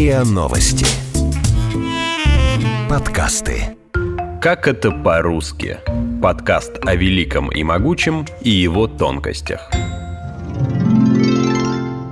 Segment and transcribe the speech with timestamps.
[0.00, 0.86] РИА Новости.
[2.88, 3.76] Подкасты.
[4.40, 5.76] Как это по-русски?
[6.22, 9.70] Подкаст о великом и могучем и его тонкостях.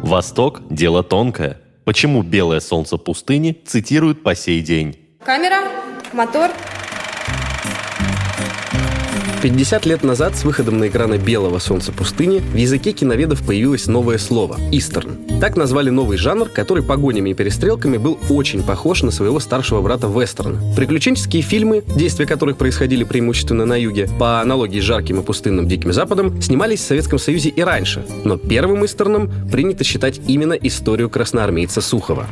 [0.02, 1.62] Восток– дело тонкое.
[1.84, 4.98] Почему белое солнце пустыни цитируют по сей день?
[5.24, 5.62] Камера,
[6.12, 6.50] мотор,
[9.40, 14.18] 50 лет назад с выходом на экраны «Белого солнца пустыни» в языке киноведов появилось новое
[14.18, 15.16] слово– «истерн».
[15.40, 20.08] Так назвали новый жанр, который погонями и перестрелками был очень похож на своего старшего брата
[20.08, 20.58] вестерн.
[20.74, 25.92] Приключенческие фильмы, действия которых происходили преимущественно на юге, по аналогии с жарким и пустынным Диким
[25.92, 31.80] Западом, снимались в Советском Союзе и раньше, но первым истерном принято считать именно историю красноармейца
[31.80, 32.26] Сухова.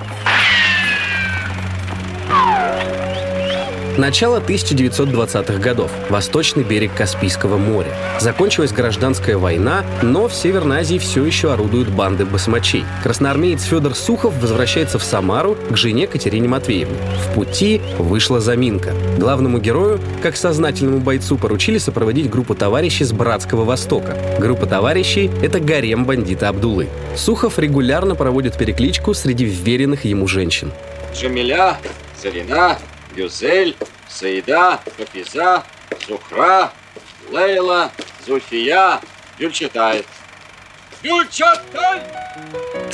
[3.98, 5.90] Начало 1920-х годов.
[6.10, 7.94] Восточный берег Каспийского моря.
[8.20, 12.84] Закончилась гражданская война, но в Северной Азии все еще орудуют банды басмачей.
[13.02, 16.98] Красноармеец Федор Сухов возвращается в Самару к жене Катерине Матвеевне.
[17.24, 18.92] В пути вышла заминка.
[19.16, 24.14] Главному герою, как сознательному бойцу, поручили сопроводить группу товарищей с Братского Востока.
[24.38, 26.88] Группа товарищей— это гарем бандита Абдулы.
[27.16, 30.70] Сухов регулярно проводит перекличку среди вверенных ему женщин.
[31.14, 31.78] Джамиля,
[32.22, 32.76] Зарина,
[33.16, 33.74] Гюзель,
[34.08, 35.64] Саида, Хафиза,
[36.06, 36.70] Зухра,
[37.30, 37.90] Лейла,
[38.26, 39.00] Зульфия,
[39.38, 40.04] Гюльчатай.
[41.02, 42.02] Гюльчатай!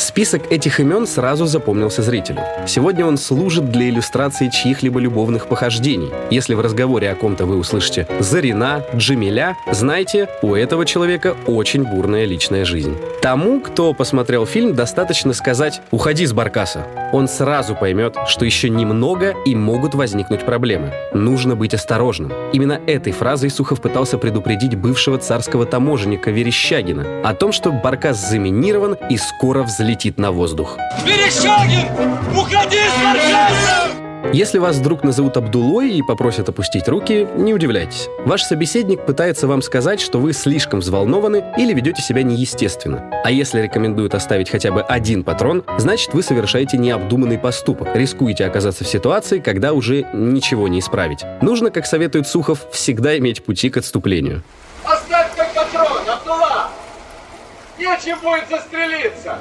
[0.02, 2.40] Список этих имен сразу запомнился зрителю.
[2.66, 6.10] Сегодня он служит для иллюстрации чьих-либо любовных похождений.
[6.28, 12.24] Если в разговоре о ком-то вы услышите «Зарина», «Джамиля», знайте, у этого человека очень бурная
[12.24, 12.96] личная жизнь.
[13.22, 16.84] Тому, кто посмотрел фильм, достаточно сказать «Уходи с Баркаса».
[17.12, 20.92] Он сразу поймет, что еще немного и могут возникнуть проблемы.
[21.14, 22.32] Нужно быть осторожным.
[22.52, 28.96] Именно этой фразой Сухов пытался предупредить бывшего царского таможенника Верещагина о том, что Баркас заминирован
[29.08, 30.78] и скоро взлетит на воздух.
[31.04, 31.88] Верещагин,
[32.36, 34.02] уходи с!
[34.32, 38.08] Если вас вдруг назовут Абдулой и попросят опустить руки, не удивляйтесь.
[38.24, 43.10] Ваш собеседник пытается вам сказать, что вы слишком взволнованы или ведете себя неестественно.
[43.24, 48.84] А если рекомендуют оставить хотя бы один патрон, значит вы совершаете необдуманный поступок, рискуете оказаться
[48.84, 51.24] в ситуации, когда уже ничего не исправить.
[51.42, 54.42] Нужно, как советует Сухов, всегда иметь пути к отступлению.
[54.82, 56.70] Оставь как патрон, Абдулла!
[57.78, 59.38] Нечем будет застрелиться!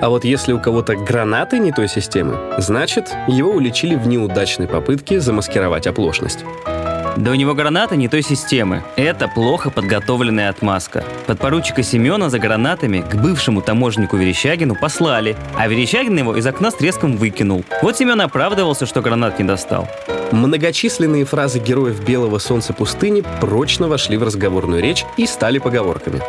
[0.00, 5.20] А вот если у кого-то гранаты не той системы, значит, его уличили в неудачной попытке
[5.20, 6.44] замаскировать оплошность.
[7.16, 8.84] Да у него граната не той системы.
[8.94, 11.02] Это плохо подготовленная отмазка.
[11.26, 16.74] Подпоручика Семена за гранатами к бывшему таможеннику Верещагину послали, а Верещагин его из окна с
[16.74, 17.64] треском выкинул.
[17.82, 19.88] Вот Семен оправдывался, что гранат не достал.
[20.32, 26.20] Многочисленные фразы героев «Белого солнца пустыни» прочно вошли в разговорную речь и стали поговорками.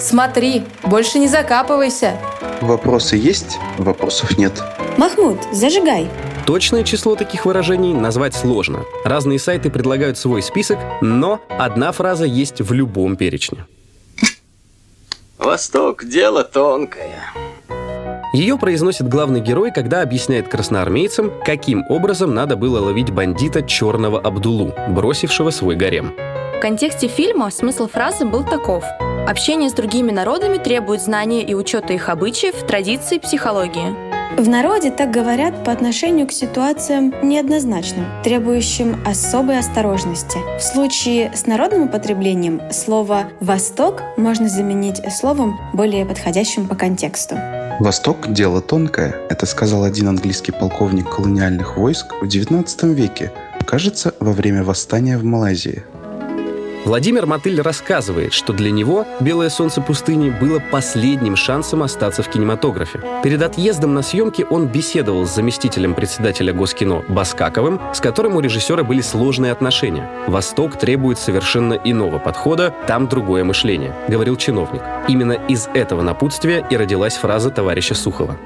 [0.00, 2.18] Смотри, больше не закапывайся.
[2.60, 4.60] Вопросы есть, вопросов нет.
[4.96, 6.08] Махмуд, зажигай.
[6.46, 8.84] Точное число таких выражений назвать сложно.
[9.04, 13.66] Разные сайты предлагают свой список, но одна фраза есть в любом перечне.
[15.38, 17.22] Восток– дело тонкое.
[18.34, 24.74] Ее произносит главный герой, когда объясняет красноармейцам, каким образом надо было ловить бандита черного Абдулу,
[24.88, 26.12] бросившего свой гарем.
[26.56, 28.82] В контексте фильма смысл фразы был таков.
[29.28, 33.94] Общение с другими народами требует знания и учета их обычаев, традиций, психологии.
[34.36, 40.38] В народе так говорят по отношению к ситуациям неоднозначным, требующим особой осторожности.
[40.58, 47.36] В случае с народным употреблением слово «восток» можно заменить словом, более подходящим по контексту.
[47.80, 53.32] Восток– дело тонкое, это сказал один английский полковник колониальных войск в XIX веке,
[53.66, 55.82] кажется, во время восстания в Малайзии.
[56.84, 63.00] Владимир Мотыль рассказывает, что для него «Белое солнце пустыни» было последним шансом остаться в кинематографе.
[63.22, 68.82] Перед отъездом на съемки он беседовал с заместителем председателя Госкино Баскаковым, с которым у режиссера
[68.84, 70.06] были сложные отношения.
[70.26, 74.82] «Восток требует совершенно иного подхода, там другое мышление»,— говорил чиновник.
[75.08, 78.36] Именно из этого напутствия и родилась фраза товарища Сухова.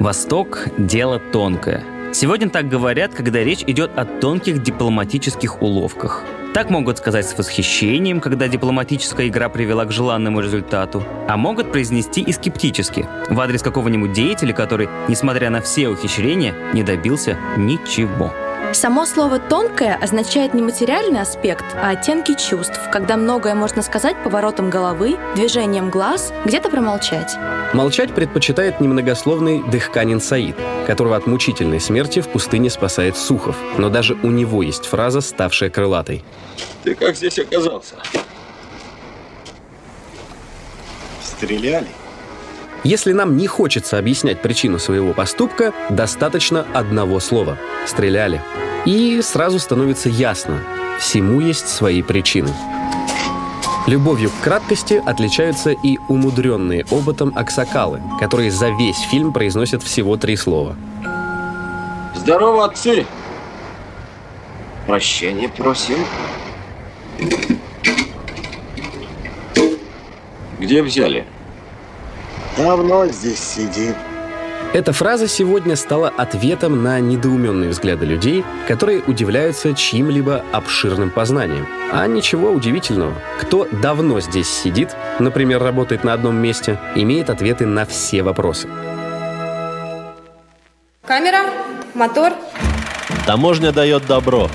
[0.00, 1.82] Восток– дело тонкое.
[2.12, 6.22] Сегодня так говорят, когда речь идет о тонких дипломатических уловках.
[6.56, 12.22] Так могут сказать с восхищением, когда дипломатическая игра привела к желанному результату, а могут произнести
[12.22, 18.32] и скептически, в адрес какого-нибудь деятеля, который, несмотря на все ухищрения, не добился ничего.
[18.72, 24.70] Само слово «тонкое» означает не материальный аспект, а оттенки чувств, когда многое можно сказать поворотом
[24.70, 27.36] головы, движением глаз, где-то промолчать.
[27.74, 33.56] Молчать предпочитает немногословный Дыхканин Саид, которого от мучительной смерти в пустыне спасает Сухов.
[33.76, 36.24] Но даже у него есть фраза, ставшая крылатой.
[36.84, 37.96] Ты как здесь оказался?
[41.22, 41.88] Стреляли?
[42.84, 48.40] Если нам не хочется объяснять причину своего поступка, достаточно одного слова– стреляли.
[48.84, 50.62] И сразу становится ясно–
[50.98, 52.52] всему есть свои причины.
[53.86, 60.34] Любовью к краткости отличаются и умудренные опытом аксакалы, которые за весь фильм произносят всего три
[60.34, 60.74] слова.
[62.16, 63.06] Здорово, отцы!
[64.88, 65.98] Прощения просим.
[70.58, 71.24] Где взяли?
[72.56, 73.94] Давно здесь сидим.
[74.72, 81.66] Эта фраза сегодня стала ответом на недоуменные взгляды людей, которые удивляются чьим-либо обширным познанием.
[81.92, 83.14] А ничего удивительного.
[83.40, 88.68] Кто давно здесь сидит, например, работает на одном месте, имеет ответы на все вопросы.
[91.06, 91.46] Камера,
[91.94, 92.32] мотор.
[93.26, 94.50] Таможня дает добро.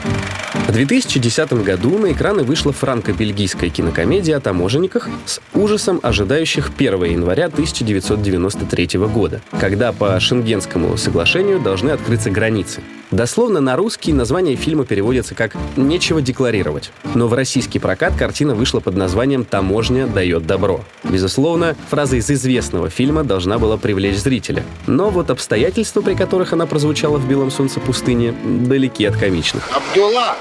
[0.53, 7.45] В 2010 году на экраны вышла франко-бельгийская кинокомедия о таможенниках с ужасом ожидающих 1 января
[7.45, 12.81] 1993 года, когда по Шенгенскому соглашению должны открыться границы.
[13.11, 16.91] Дословно на русский название фильма переводится как «нечего декларировать».
[17.13, 20.79] Но в российский прокат картина вышла под названием «Таможня дает добро».
[21.03, 24.63] Безусловно, фраза из известного фильма должна была привлечь зрителя.
[24.87, 28.33] Но вот обстоятельства, при которых она прозвучала в «Белом солнце пустыни»,
[28.65, 29.69] далеки от комичных.
[29.75, 30.37] Абдулла,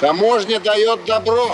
[0.00, 1.50] таможня дает добро.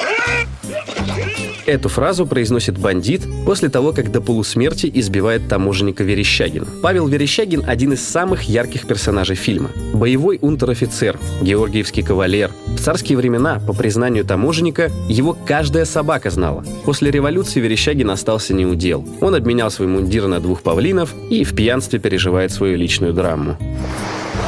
[1.66, 6.66] Эту фразу произносит бандит после того, как до полусмерти избивает таможенника Верещагина.
[6.82, 9.70] Павел Верещагин– один из самых ярких персонажей фильма.
[9.94, 12.50] Боевой унтер-офицер, георгиевский кавалер.
[12.66, 16.64] В царские времена, по признанию таможенника, его каждая собака знала.
[16.84, 19.06] После революции Верещагин остался неудел.
[19.22, 23.56] Он обменял свой мундир на двух павлинов и в пьянстве переживает свою личную драму.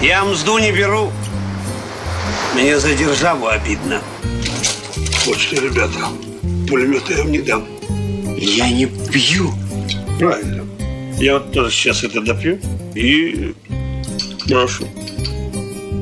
[0.02, 1.10] Я мзду не беру.
[2.54, 4.02] Мне за державу обидно.
[5.24, 5.98] Вот что, ребята,
[6.66, 7.64] пулемета я вам не дам.
[8.38, 9.50] Я не пью.
[10.18, 10.64] Правильно.
[11.18, 12.58] Я вот тоже сейчас это допью
[12.94, 13.54] и
[14.48, 14.86] брошу.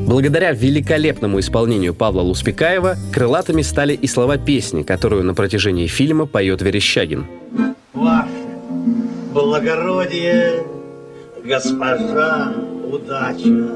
[0.06, 6.60] Благодаря великолепному исполнению Павла Луспекаева крылатыми стали и слова песни, которую на протяжении фильма поет
[6.60, 7.26] Верещагин.
[7.94, 8.28] Ваше
[9.32, 10.64] благородие,
[11.44, 13.68] госпожа удача,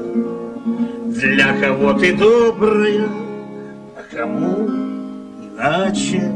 [1.05, 3.07] для кого ты добрая,
[3.97, 4.69] а кому
[5.43, 6.31] иначе.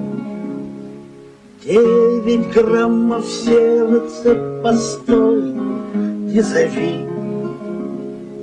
[1.65, 6.97] Девять граммов сердца постой, не зови,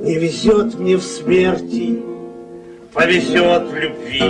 [0.02, 1.98] не везет мне в смерти,
[2.94, 4.22] повезет в любви.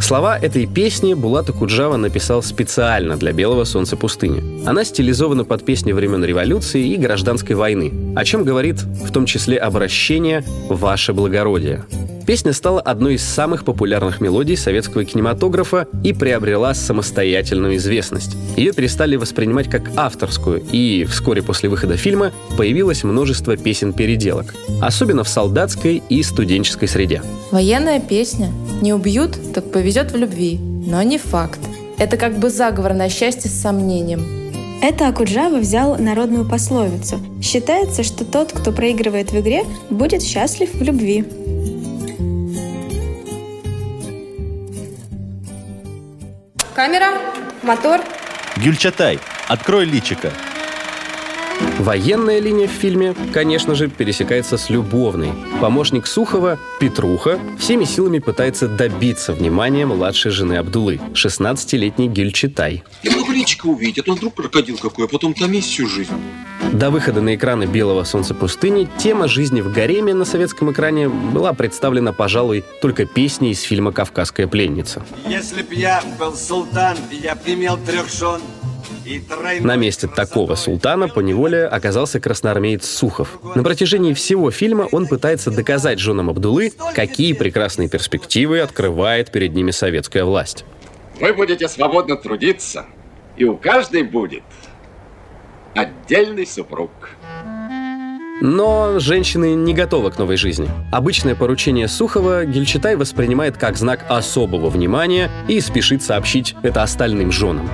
[0.00, 4.64] Слова этой песни Булата Куджава написал специально для «Белого солнца пустыни».
[4.64, 9.58] Она стилизована под песни времен революции и гражданской войны, о чем говорит в том числе
[9.58, 11.84] обращение «Ваше благородие».
[12.30, 18.36] Песня стала одной из самых популярных мелодий советского кинематографа и приобрела самостоятельную известность.
[18.56, 25.28] Ее перестали воспринимать как авторскую, и вскоре после выхода фильма появилось множество песен-переделок, особенно в
[25.28, 27.20] солдатской и студенческой среде.
[27.50, 28.52] Военная песня.
[28.80, 30.60] Не убьют, так повезет в любви.
[30.86, 31.58] Но не факт.
[31.98, 34.24] Это как бы заговор на счастье с сомнением.
[34.80, 37.18] Это Акуджава взял народную пословицу.
[37.42, 41.24] Считается, что тот, кто проигрывает в игре, будет счастлив в любви.
[46.80, 47.12] Камера,
[47.62, 48.00] мотор.
[48.56, 49.18] Гюльчатай,
[49.48, 50.32] открой личика.
[51.78, 55.28] Военная линия в фильме, конечно же, пересекается с любовной.
[55.60, 62.82] Помощник Сухова, Петруха, всеми силами пытается добиться внимания младшей жены Абдулы, 16-летней Гюльчатай.
[63.02, 66.14] Я много личика увидеть, а то вдруг крокодил какой, а потом томись всю жизнь.
[66.72, 71.52] До выхода на экраны «Белого солнца пустыни» тема жизни в гареме на советском экране была
[71.52, 75.04] представлена, пожалуй, только песней из фильма «Кавказская пленница».
[75.26, 78.40] Если б я был султан, я б имел трех жен.
[79.60, 83.40] На месте такого султана по неволе оказался красноармеец Сухов.
[83.56, 89.72] На протяжении всего фильма он пытается доказать женам Абдулы, какие прекрасные перспективы открывает перед ними
[89.72, 90.64] советская власть.
[91.18, 92.86] Вы будете свободно трудиться,
[93.36, 94.44] и у каждой будет
[95.80, 96.90] отдельный супруг.
[98.40, 100.68] Но женщины не готовы к новой жизни.
[100.90, 107.68] Обычное поручение Сухова Гельчатай воспринимает как знак особого внимания и спешит сообщить это остальным женам.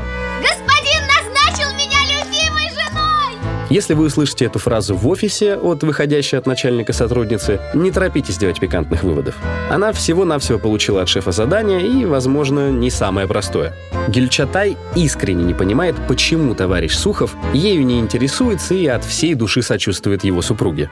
[3.68, 8.60] Если вы услышите эту фразу в офисе от выходящей от начальника сотрудницы, не торопитесь делать
[8.60, 9.34] пикантных выводов.
[9.68, 13.74] Она всего-навсего получила от шефа задание и, возможно, не самое простое.
[14.06, 20.22] Гельчатай искренне не понимает, почему товарищ Сухов ею не интересуется и от всей души сочувствует
[20.22, 20.88] его супруге.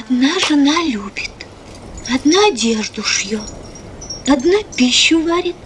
[0.00, 1.32] Одна жена любит,
[2.08, 3.40] одна одежду шьет,
[4.28, 5.56] одна пищу варит,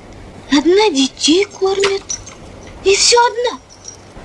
[0.51, 2.03] одна детей кормит.
[2.83, 3.61] И все одна.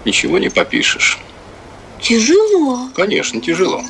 [0.06, 1.20] Ничего не попишешь.
[2.06, 2.90] Тяжело.
[2.96, 3.82] Конечно, тяжело.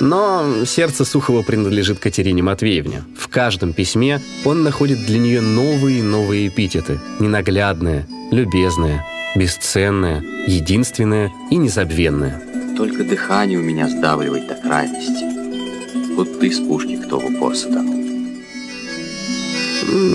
[0.00, 3.04] Но сердце Сухова принадлежит Катерине Матвеевне.
[3.14, 6.98] В каждом письме он находит для нее новые и новые эпитеты.
[7.20, 9.04] Ненаглядное, любезное,
[9.36, 12.42] бесценное, единственное и незабвенное.
[12.74, 16.14] Только дыхание у меня сдавливает до крайности.
[16.14, 18.02] Будто из пушки кто в упор саданул.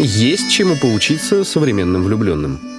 [0.02, 2.79] Есть чему поучиться современным влюбленным.